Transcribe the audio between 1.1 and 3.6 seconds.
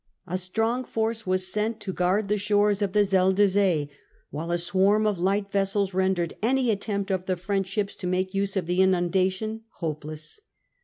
was sent to guard the shores of the Zuyder